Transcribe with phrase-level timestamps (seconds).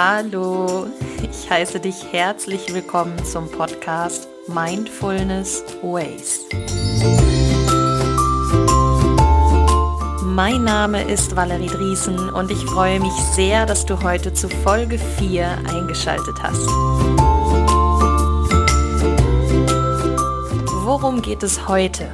[0.00, 0.86] Hallo,
[1.28, 6.46] ich heiße dich herzlich willkommen zum Podcast Mindfulness Ways.
[10.22, 15.00] Mein Name ist Valerie Driesen und ich freue mich sehr, dass du heute zu Folge
[15.00, 16.64] 4 eingeschaltet hast.
[20.84, 22.08] Worum geht es heute?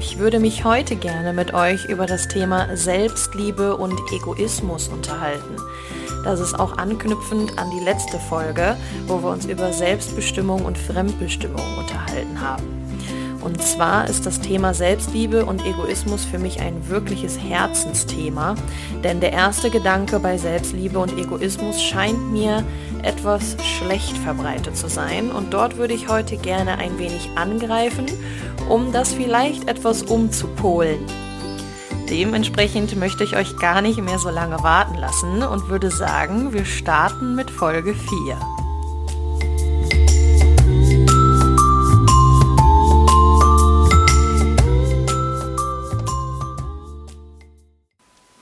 [0.00, 5.56] Ich würde mich heute gerne mit euch über das Thema Selbstliebe und Egoismus unterhalten.
[6.24, 11.62] Das ist auch anknüpfend an die letzte Folge, wo wir uns über Selbstbestimmung und Fremdbestimmung
[11.78, 12.78] unterhalten haben.
[13.40, 18.56] Und zwar ist das Thema Selbstliebe und Egoismus für mich ein wirkliches Herzensthema,
[19.04, 22.64] denn der erste Gedanke bei Selbstliebe und Egoismus scheint mir
[23.02, 28.06] etwas schlecht verbreitet zu sein und dort würde ich heute gerne ein wenig angreifen,
[28.68, 30.98] um das vielleicht etwas umzupolen.
[32.10, 36.64] Dementsprechend möchte ich euch gar nicht mehr so lange warten lassen und würde sagen, wir
[36.64, 38.40] starten mit Folge 4.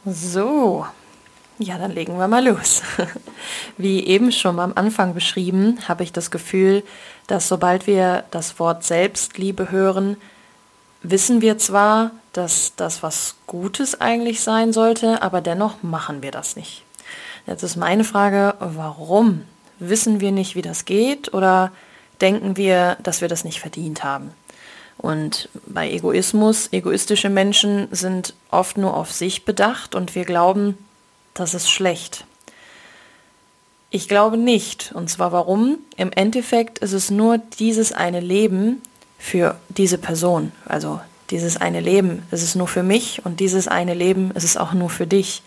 [0.04, 0.86] So,
[1.58, 2.82] ja, dann legen wir mal los.
[3.76, 6.84] Wie eben schon am Anfang beschrieben, habe ich das Gefühl,
[7.26, 10.16] dass sobald wir das Wort Selbstliebe hören,
[11.10, 16.56] wissen wir zwar, dass das was Gutes eigentlich sein sollte, aber dennoch machen wir das
[16.56, 16.82] nicht.
[17.46, 19.42] Jetzt ist meine Frage, warum?
[19.78, 21.70] Wissen wir nicht, wie das geht oder
[22.20, 24.32] denken wir, dass wir das nicht verdient haben?
[24.98, 30.78] Und bei Egoismus, egoistische Menschen sind oft nur auf sich bedacht und wir glauben,
[31.34, 32.24] das ist schlecht.
[33.90, 34.92] Ich glaube nicht.
[34.94, 35.78] Und zwar warum?
[35.96, 38.82] Im Endeffekt ist es nur dieses eine Leben,
[39.18, 40.52] für diese Person.
[40.66, 41.00] Also
[41.30, 44.72] dieses eine Leben ist es nur für mich und dieses eine Leben ist es auch
[44.72, 45.42] nur für dich.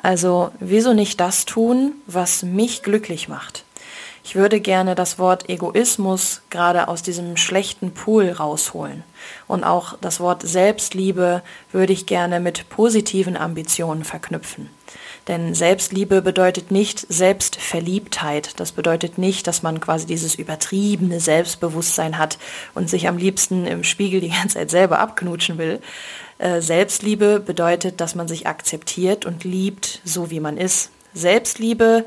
[0.00, 3.64] Also wieso nicht das tun, was mich glücklich macht?
[4.22, 9.04] Ich würde gerne das Wort Egoismus gerade aus diesem schlechten Pool rausholen.
[9.46, 14.68] Und auch das Wort Selbstliebe würde ich gerne mit positiven Ambitionen verknüpfen.
[15.28, 18.60] Denn Selbstliebe bedeutet nicht Selbstverliebtheit.
[18.60, 22.38] Das bedeutet nicht, dass man quasi dieses übertriebene Selbstbewusstsein hat
[22.74, 25.80] und sich am liebsten im Spiegel die ganze Zeit selber abknutschen will.
[26.38, 30.90] Äh, Selbstliebe bedeutet, dass man sich akzeptiert und liebt, so wie man ist.
[31.12, 32.04] Selbstliebe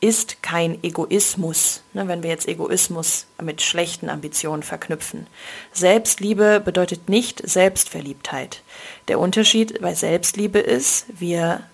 [0.00, 5.26] ist kein Egoismus, ne, wenn wir jetzt Egoismus mit schlechten Ambitionen verknüpfen.
[5.72, 8.62] Selbstliebe bedeutet nicht Selbstverliebtheit.
[9.08, 11.64] Der Unterschied bei Selbstliebe ist, wir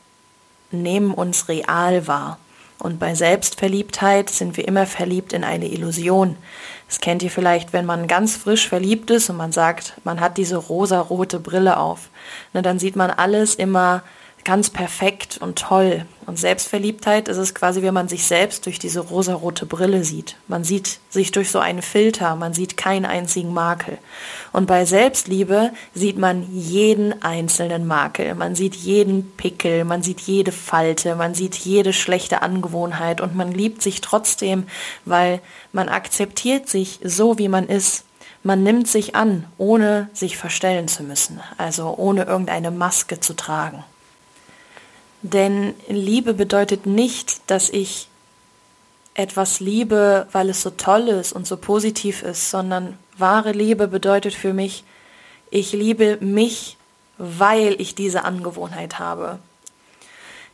[0.70, 2.38] nehmen uns real wahr.
[2.78, 6.36] Und bei Selbstverliebtheit sind wir immer verliebt in eine Illusion.
[6.88, 10.36] Das kennt ihr vielleicht, wenn man ganz frisch verliebt ist und man sagt, man hat
[10.36, 12.10] diese rosarote Brille auf.
[12.52, 14.02] Ne, dann sieht man alles immer
[14.46, 16.06] ganz perfekt und toll.
[16.24, 20.36] Und Selbstverliebtheit ist es quasi, wenn man sich selbst durch diese rosarote Brille sieht.
[20.46, 23.98] Man sieht sich durch so einen Filter, man sieht keinen einzigen Makel.
[24.52, 30.52] Und bei Selbstliebe sieht man jeden einzelnen Makel, man sieht jeden Pickel, man sieht jede
[30.52, 34.68] Falte, man sieht jede schlechte Angewohnheit und man liebt sich trotzdem,
[35.04, 35.40] weil
[35.72, 38.04] man akzeptiert sich so, wie man ist.
[38.44, 43.82] Man nimmt sich an, ohne sich verstellen zu müssen, also ohne irgendeine Maske zu tragen.
[45.32, 48.06] Denn Liebe bedeutet nicht, dass ich
[49.14, 54.34] etwas liebe, weil es so toll ist und so positiv ist, sondern wahre Liebe bedeutet
[54.34, 54.84] für mich,
[55.50, 56.76] ich liebe mich,
[57.18, 59.38] weil ich diese Angewohnheit habe.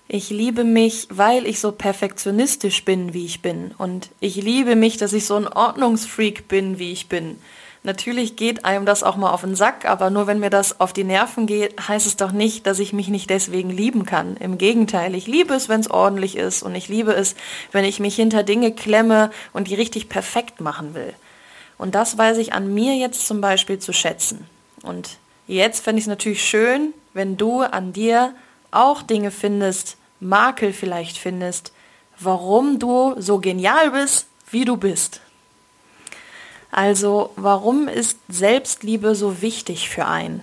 [0.08, 3.72] Ich liebe mich, weil ich so perfektionistisch bin, wie ich bin.
[3.76, 7.38] Und ich liebe mich, dass ich so ein Ordnungsfreak bin, wie ich bin.
[7.84, 10.92] Natürlich geht einem das auch mal auf den Sack, aber nur wenn mir das auf
[10.92, 14.36] die Nerven geht, heißt es doch nicht, dass ich mich nicht deswegen lieben kann.
[14.36, 17.34] Im Gegenteil, ich liebe es, wenn es ordentlich ist und ich liebe es,
[17.72, 21.12] wenn ich mich hinter Dinge klemme und die richtig perfekt machen will.
[21.76, 24.46] Und das weiß ich an mir jetzt zum Beispiel zu schätzen.
[24.84, 25.18] Und
[25.48, 28.32] jetzt fände ich es natürlich schön, wenn du an dir
[28.70, 31.72] auch Dinge findest, Makel vielleicht findest,
[32.20, 35.20] warum du so genial bist, wie du bist.
[36.72, 40.42] Also warum ist Selbstliebe so wichtig für einen?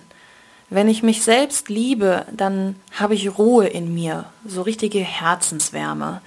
[0.69, 6.21] Wenn ich mich selbst liebe, dann habe ich Ruhe in mir, so richtige Herzenswärme.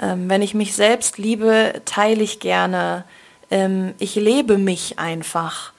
[0.00, 3.04] Ähm, wenn ich mich selbst liebe, teile ich gerne.
[3.50, 5.72] Ähm, ich lebe mich einfach.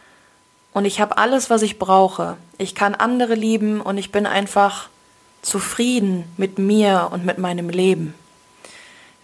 [0.72, 2.38] Und ich habe alles, was ich brauche.
[2.60, 4.90] Ich kann andere lieben und ich bin einfach
[5.42, 8.14] zufrieden mit mir und mit meinem Leben.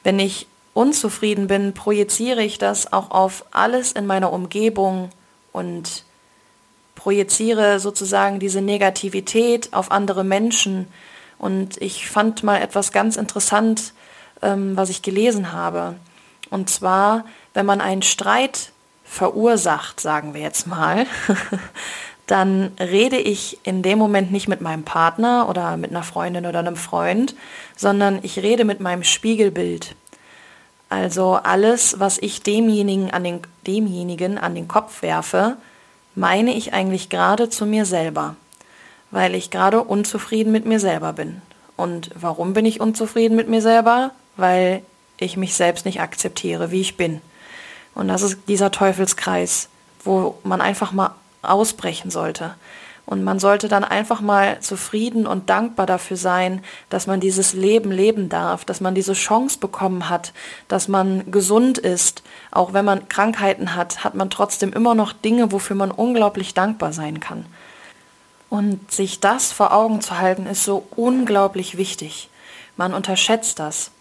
[0.04, 5.10] Wenn ich unzufrieden bin, projiziere ich das auch auf alles in meiner Umgebung
[5.52, 6.04] und
[6.96, 10.88] projiziere sozusagen diese Negativität auf andere Menschen.
[11.38, 13.94] Und ich fand mal etwas ganz interessant,
[14.42, 15.96] ähm, was ich gelesen habe.
[16.50, 18.72] Und zwar, wenn man einen Streit
[19.04, 21.06] verursacht, sagen wir jetzt mal,
[22.28, 26.60] dann rede ich in dem Moment nicht mit meinem Partner oder mit einer Freundin oder
[26.60, 27.36] einem Freund,
[27.76, 29.96] sondern ich rede mit meinem Spiegelbild.
[30.92, 35.56] Also alles, was ich demjenigen an den, demjenigen an den Kopf werfe,
[36.16, 38.36] meine ich eigentlich gerade zu mir selber,
[39.10, 41.42] weil ich gerade unzufrieden mit mir selber bin.
[41.78, 44.12] Und warum bin ich unzufrieden mit mir selber?
[44.36, 44.82] Weil
[45.18, 47.22] ich mich selbst nicht akzeptiere, wie ich bin.
[47.96, 49.70] Und das ist dieser Teufelskreis,
[50.04, 52.56] wo man einfach mal ausbrechen sollte.
[53.06, 57.92] Und man sollte dann einfach mal zufrieden und dankbar dafür sein, dass man dieses Leben
[57.92, 60.34] leben darf, dass man diese Chance bekommen hat,
[60.68, 62.24] dass man gesund ist.
[62.52, 66.94] Auch wenn man Krankheiten hat, hat man trotzdem immer noch Dinge, wofür man unglaublich dankbar
[66.94, 67.46] sein kann.
[68.50, 72.30] Und sich das vor Augen zu halten, ist so unglaublich wichtig.
[72.78, 73.92] Man unterschätzt das.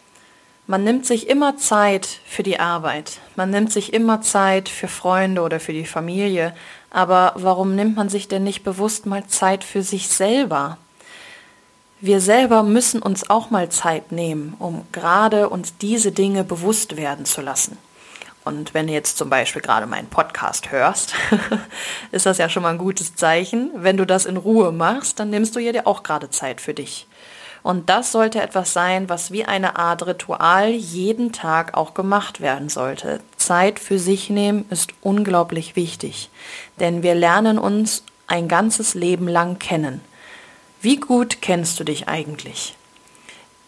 [0.66, 3.18] Man nimmt sich immer Zeit für die Arbeit.
[3.34, 6.54] Man nimmt sich immer Zeit für Freunde oder für die Familie.
[6.90, 10.78] Aber warum nimmt man sich denn nicht bewusst mal Zeit für sich selber?
[12.00, 17.26] Wir selber müssen uns auch mal Zeit nehmen, um gerade uns diese Dinge bewusst werden
[17.26, 17.78] zu lassen.
[18.42, 21.12] Und wenn du jetzt zum Beispiel gerade meinen Podcast hörst,
[22.10, 23.70] ist das ja schon mal ein gutes Zeichen.
[23.74, 27.06] Wenn du das in Ruhe machst, dann nimmst du dir auch gerade Zeit für dich.
[27.62, 32.68] Und das sollte etwas sein, was wie eine Art Ritual jeden Tag auch gemacht werden
[32.68, 33.20] sollte.
[33.36, 36.30] Zeit für sich nehmen ist unglaublich wichtig,
[36.78, 40.00] denn wir lernen uns ein ganzes Leben lang kennen.
[40.80, 42.74] Wie gut kennst du dich eigentlich?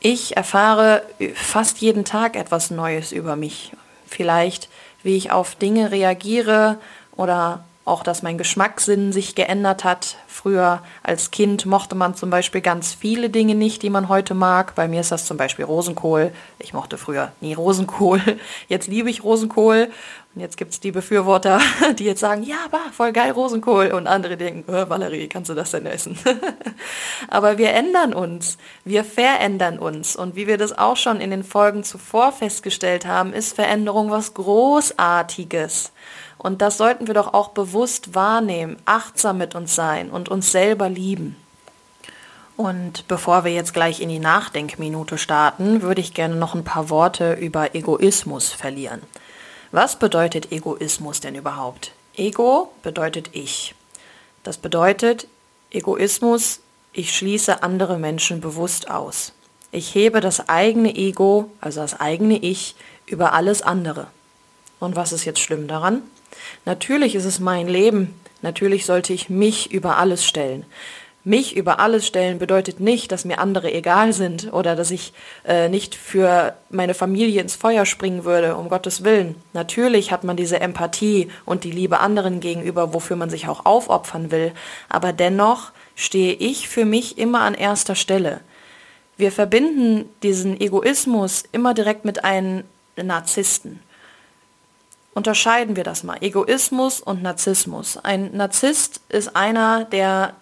[0.01, 1.03] Ich erfahre
[1.35, 3.73] fast jeden Tag etwas Neues über mich.
[4.07, 4.69] Vielleicht,
[5.03, 6.79] wie ich auf Dinge reagiere
[7.15, 10.17] oder auch, dass mein Geschmackssinn sich geändert hat.
[10.29, 14.75] Früher als Kind mochte man zum Beispiel ganz viele Dinge nicht, die man heute mag.
[14.77, 16.33] Bei mir ist das zum Beispiel Rosenkohl.
[16.61, 18.21] Ich mochte früher nie Rosenkohl.
[18.69, 19.91] Jetzt liebe ich Rosenkohl.
[20.35, 21.61] Und jetzt gibt es die Befürworter,
[21.99, 23.89] die jetzt sagen, ja, bah, voll geil Rosenkohl.
[23.89, 26.19] Und andere denken, oh, Valerie, kannst du das denn essen?
[27.29, 28.57] Aber wir ändern uns.
[28.87, 30.17] Wir verändern uns.
[30.17, 34.33] Und wie wir das auch schon in den Folgen zuvor festgestellt haben, ist Veränderung was
[34.33, 35.93] Großartiges.
[36.43, 40.89] Und das sollten wir doch auch bewusst wahrnehmen, achtsam mit uns sein und uns selber
[40.89, 41.37] lieben.
[42.57, 46.91] Und bevor wir jetzt gleich in die Nachdenkminute starten, würde ich gerne noch ein paar
[46.91, 49.03] Worte über Egoismus verlieren.
[49.71, 51.93] Was bedeutet Egoismus denn überhaupt?
[52.17, 53.77] Ego bedeutet ich.
[54.43, 55.29] Das bedeutet
[55.71, 56.59] Egoismus,
[56.93, 59.33] ich schließe andere Menschen bewusst aus.
[59.71, 62.75] Ich hebe das eigene Ego, also das eigene Ich,
[63.07, 64.09] über alles andere.
[64.81, 66.03] Und was ist jetzt schlimm daran?
[66.65, 68.15] Natürlich ist es mein Leben.
[68.43, 70.65] Natürlich sollte ich mich über alles stellen.
[71.25, 75.13] Mich über alles stellen bedeutet nicht, dass mir andere egal sind oder dass ich
[75.47, 79.37] äh, nicht für meine Familie ins Feuer springen würde, um Gottes Willen.
[79.53, 84.33] Natürlich hat man diese Empathie und die Liebe anderen gegenüber, wofür man sich auch aufopfern
[84.33, 84.51] will,
[84.89, 88.41] aber dennoch stehe ich für mich immer an erster Stelle.
[89.17, 92.65] Wir verbinden diesen Egoismus immer direkt mit einem
[92.97, 93.79] Narzissten.
[95.15, 96.17] Unterscheiden wir das mal.
[96.21, 97.99] Egoismus und Narzissmus.
[97.99, 100.35] Ein Narzisst ist einer, der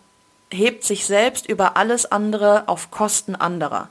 [0.52, 3.88] hebt sich selbst über alles andere auf Kosten anderer.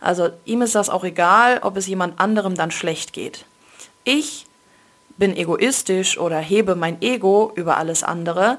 [0.00, 3.44] Also ihm ist das auch egal, ob es jemand anderem dann schlecht geht.
[4.04, 4.46] Ich
[5.16, 8.58] bin egoistisch oder hebe mein Ego über alles andere,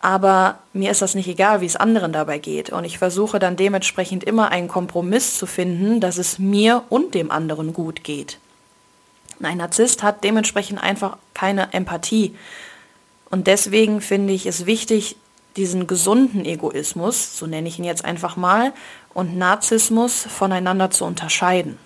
[0.00, 2.70] aber mir ist das nicht egal, wie es anderen dabei geht.
[2.70, 7.30] Und ich versuche dann dementsprechend immer einen Kompromiss zu finden, dass es mir und dem
[7.30, 8.38] anderen gut geht.
[9.40, 12.36] Ein Narzisst hat dementsprechend einfach keine Empathie.
[13.30, 15.16] Und deswegen finde ich es wichtig,
[15.56, 18.72] diesen gesunden Egoismus, so nenne ich ihn jetzt einfach mal,
[19.14, 21.78] und Narzissmus voneinander zu unterscheiden.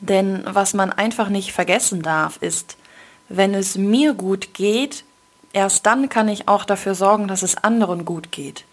[0.00, 2.76] Denn was man einfach nicht vergessen darf, ist,
[3.28, 5.04] wenn es mir gut geht,
[5.52, 8.64] erst dann kann ich auch dafür sorgen, dass es anderen gut geht.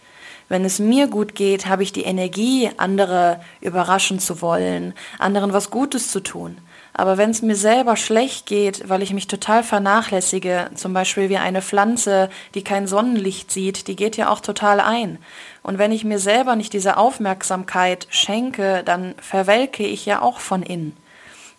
[0.49, 5.69] Wenn es mir gut geht, habe ich die Energie, andere überraschen zu wollen, anderen was
[5.69, 6.57] Gutes zu tun.
[6.99, 11.37] Aber wenn es mir selber schlecht geht, weil ich mich total vernachlässige, zum Beispiel wie
[11.37, 15.17] eine Pflanze, die kein Sonnenlicht sieht, die geht ja auch total ein.
[15.63, 20.61] Und wenn ich mir selber nicht diese Aufmerksamkeit schenke, dann verwelke ich ja auch von
[20.61, 20.97] innen.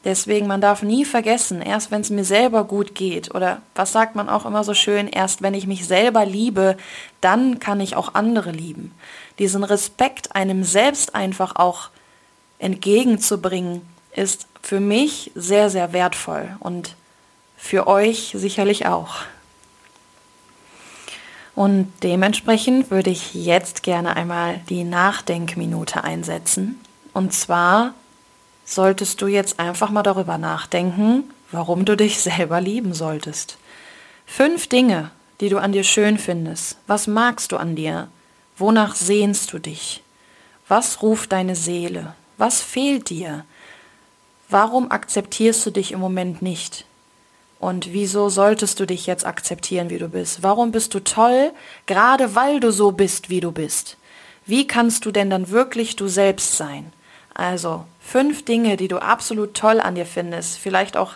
[0.05, 4.17] Deswegen, man darf nie vergessen, erst wenn es mir selber gut geht, oder was sagt
[4.17, 6.77] man auch immer so schön, erst wenn ich mich selber liebe,
[7.23, 8.93] dann kann ich auch andere lieben.
[9.39, 11.89] Diesen Respekt einem selbst einfach auch
[12.59, 13.81] entgegenzubringen,
[14.15, 16.95] ist für mich sehr, sehr wertvoll und
[17.57, 19.17] für euch sicherlich auch.
[21.55, 26.81] Und dementsprechend würde ich jetzt gerne einmal die Nachdenkminute einsetzen.
[27.13, 27.95] Und zwar
[28.65, 33.59] solltest du jetzt einfach mal darüber nachdenken, warum du dich selber lieben solltest.
[34.27, 36.79] Fünf Dinge, die du an dir schön findest.
[36.87, 38.09] Was magst du an dir?
[38.57, 40.03] Wonach sehnst du dich?
[40.69, 42.15] Was ruft deine Seele?
[42.39, 43.45] Was fehlt dir?
[44.51, 46.85] Warum akzeptierst du dich im Moment nicht?
[47.61, 50.43] Und wieso solltest du dich jetzt akzeptieren, wie du bist?
[50.43, 51.53] Warum bist du toll,
[51.87, 53.97] gerade weil du so bist, wie du bist?
[54.47, 56.93] Wie kannst du denn dann wirklich du selbst sein?
[57.35, 60.59] Also fünf Dinge, die du absolut toll an dir findest.
[60.59, 61.13] Vielleicht auch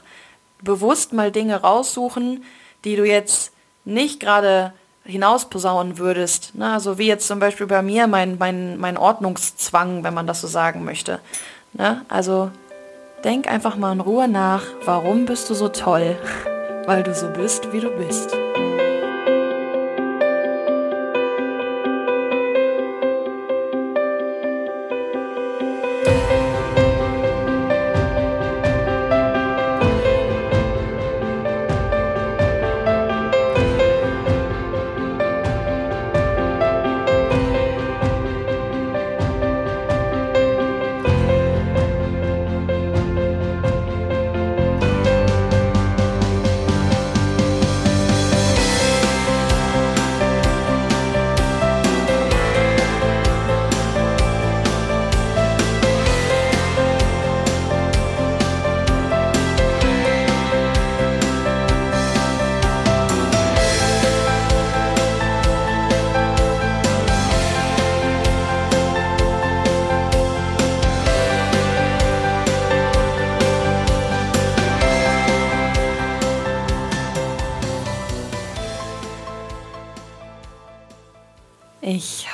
[0.61, 2.45] bewusst mal Dinge raussuchen,
[2.85, 3.53] die du jetzt
[3.85, 4.73] nicht gerade
[5.05, 6.55] hinausposaunen würdest.
[6.55, 6.73] Ne?
[6.73, 10.47] Also wie jetzt zum Beispiel bei mir mein, mein, mein Ordnungszwang, wenn man das so
[10.47, 11.21] sagen möchte.
[11.73, 12.05] Ne?
[12.09, 12.51] Also
[13.25, 16.17] denk einfach mal in Ruhe nach, warum bist du so toll?
[16.87, 18.37] Weil du so bist, wie du bist.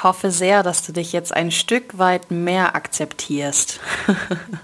[0.01, 3.81] Ich hoffe sehr, dass du dich jetzt ein Stück weit mehr akzeptierst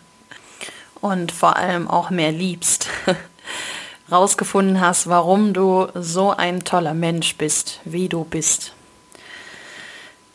[1.02, 2.86] und vor allem auch mehr liebst.
[4.10, 8.72] Rausgefunden hast, warum du so ein toller Mensch bist, wie du bist.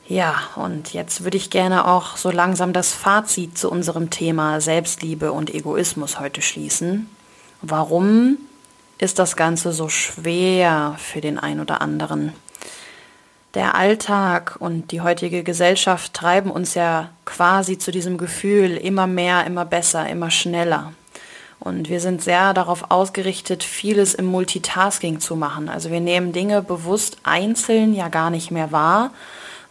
[0.07, 5.31] Ja, und jetzt würde ich gerne auch so langsam das Fazit zu unserem Thema Selbstliebe
[5.31, 7.09] und Egoismus heute schließen.
[7.63, 8.37] Warum
[8.99, 12.33] ist das Ganze so schwer für den einen oder anderen?
[13.53, 19.45] Der Alltag und die heutige Gesellschaft treiben uns ja quasi zu diesem Gefühl immer mehr,
[19.45, 20.93] immer besser, immer schneller.
[21.59, 25.69] Und wir sind sehr darauf ausgerichtet, vieles im Multitasking zu machen.
[25.69, 29.11] Also wir nehmen Dinge bewusst einzeln ja gar nicht mehr wahr,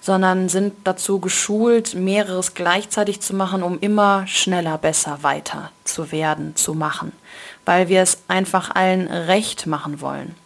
[0.00, 6.54] sondern sind dazu geschult, mehreres gleichzeitig zu machen, um immer schneller, besser weiter zu werden,
[6.54, 7.12] zu machen,
[7.64, 10.37] weil wir es einfach allen recht machen wollen.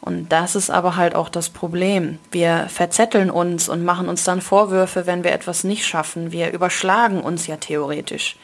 [0.00, 2.18] Und das ist aber halt auch das Problem.
[2.30, 6.32] Wir verzetteln uns und machen uns dann Vorwürfe, wenn wir etwas nicht schaffen.
[6.32, 8.36] Wir überschlagen uns ja theoretisch.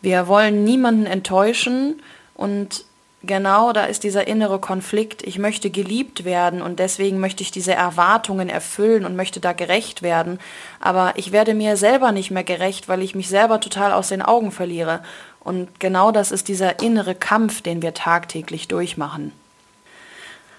[0.00, 2.00] Wir wollen niemanden enttäuschen
[2.34, 2.84] und
[3.24, 5.22] genau da ist dieser innere Konflikt.
[5.22, 10.02] Ich möchte geliebt werden und deswegen möchte ich diese Erwartungen erfüllen und möchte da gerecht
[10.02, 10.38] werden.
[10.80, 14.22] Aber ich werde mir selber nicht mehr gerecht, weil ich mich selber total aus den
[14.22, 15.02] Augen verliere.
[15.40, 19.32] Und genau das ist dieser innere Kampf, den wir tagtäglich durchmachen.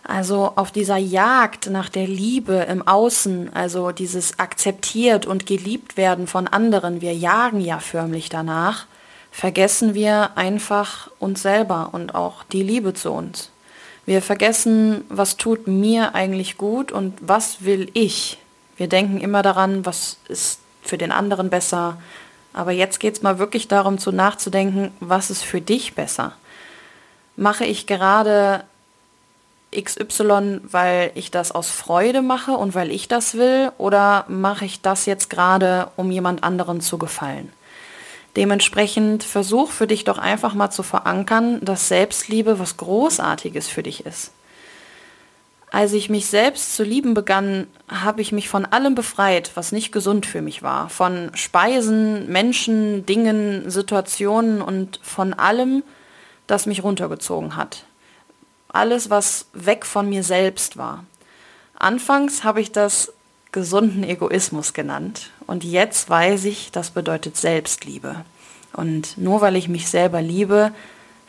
[0.03, 6.27] Also auf dieser Jagd nach der Liebe im Außen, also dieses akzeptiert und geliebt werden
[6.27, 8.85] von anderen, wir jagen ja förmlich danach,
[9.31, 13.49] vergessen wir einfach uns selber und auch die Liebe zu uns.
[14.05, 18.37] Wir vergessen, was tut mir eigentlich gut und was will ich.
[18.75, 21.97] Wir denken immer daran, was ist für den anderen besser.
[22.51, 26.33] Aber jetzt geht es mal wirklich darum, zu nachzudenken, was ist für dich besser.
[27.37, 28.65] Mache ich gerade
[29.81, 34.81] XY, weil ich das aus Freude mache und weil ich das will, oder mache ich
[34.81, 37.51] das jetzt gerade, um jemand anderen zu gefallen?
[38.35, 44.05] Dementsprechend versuch für dich doch einfach mal zu verankern, dass Selbstliebe was Großartiges für dich
[44.05, 44.31] ist.
[45.71, 49.91] Als ich mich selbst zu lieben begann, habe ich mich von allem befreit, was nicht
[49.91, 50.89] gesund für mich war.
[50.89, 55.83] Von Speisen, Menschen, Dingen, Situationen und von allem,
[56.45, 57.85] das mich runtergezogen hat
[58.73, 61.05] alles, was weg von mir selbst war.
[61.75, 63.13] Anfangs habe ich das
[63.51, 68.25] gesunden Egoismus genannt und jetzt weiß ich, das bedeutet Selbstliebe.
[68.73, 70.73] Und nur weil ich mich selber liebe,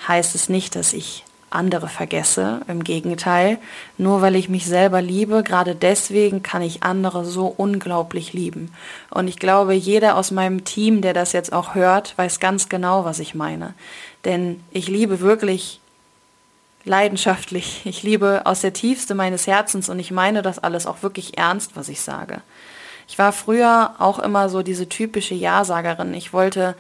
[0.09, 2.63] heißt es nicht, dass ich andere vergesse.
[2.67, 3.59] Im Gegenteil,
[3.97, 8.73] nur weil ich mich selber liebe, gerade deswegen kann ich andere so unglaublich lieben.
[9.11, 13.05] Und ich glaube, jeder aus meinem Team, der das jetzt auch hört, weiß ganz genau,
[13.05, 13.75] was ich meine.
[14.25, 15.81] Denn ich liebe wirklich
[16.85, 17.83] leidenschaftlich.
[17.85, 21.73] Ich liebe aus der Tiefste meines Herzens und ich meine das alles auch wirklich ernst,
[21.75, 22.41] was ich sage.
[23.09, 26.15] Ich war früher auch immer so diese typische Ja-Sagerin.
[26.15, 26.75] Ich wollte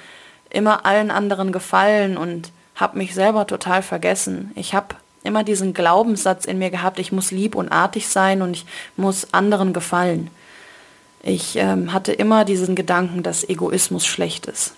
[0.50, 4.50] immer allen anderen gefallen und habe mich selber total vergessen.
[4.54, 8.52] Ich habe immer diesen Glaubenssatz in mir gehabt, ich muss lieb und artig sein und
[8.52, 10.30] ich muss anderen gefallen.
[11.23, 14.75] Ich ähm, hatte immer diesen Gedanken, dass Egoismus schlecht ist.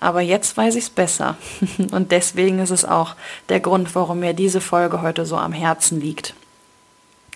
[0.00, 1.36] Aber jetzt weiß ich es besser.
[1.90, 3.14] Und deswegen ist es auch
[3.48, 6.34] der Grund, warum mir diese Folge heute so am Herzen liegt.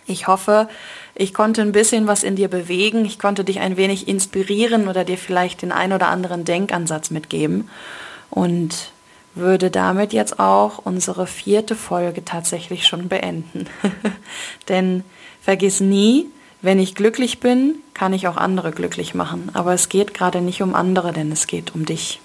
[0.07, 0.69] Ich hoffe,
[1.15, 3.05] ich konnte ein bisschen was in dir bewegen.
[3.05, 7.69] Ich konnte dich ein wenig inspirieren oder dir vielleicht den ein oder anderen Denkansatz mitgeben.
[8.31, 8.93] Und
[9.35, 13.67] würde damit jetzt auch unsere vierte Folge tatsächlich schon beenden.
[14.69, 15.05] Denn
[15.41, 16.27] vergiss nie,
[16.61, 19.51] wenn ich glücklich bin, kann ich auch andere glücklich machen.
[19.55, 22.21] Aber es geht gerade nicht um andere, denn es geht um dich.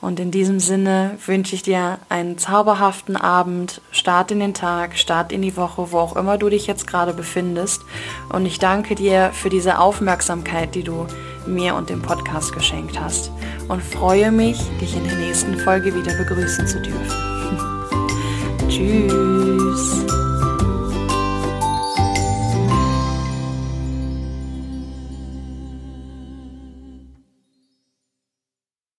[0.00, 5.30] Und in diesem Sinne wünsche ich dir einen zauberhaften Abend, Start in den Tag, Start
[5.30, 7.82] in die Woche, wo auch immer du dich jetzt gerade befindest.
[8.30, 11.06] Und ich danke dir für diese Aufmerksamkeit, die du
[11.46, 13.30] mir und dem Podcast geschenkt hast.
[13.68, 17.78] Und freue mich, dich in der nächsten Folge wieder begrüßen zu dürfen.
[18.68, 20.19] Tschüss.